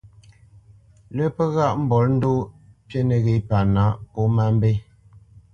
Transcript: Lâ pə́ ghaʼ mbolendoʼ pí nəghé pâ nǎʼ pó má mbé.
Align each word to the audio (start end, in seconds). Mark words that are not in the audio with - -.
Lâ 1.15 1.25
pə́ 1.35 1.47
ghaʼ 1.53 1.73
mbolendoʼ 1.83 2.41
pí 2.87 2.97
nəghé 3.09 3.33
pâ 3.47 3.57
nǎʼ 3.73 3.93
pó 4.11 4.21
má 4.35 4.45
mbé. 4.55 4.71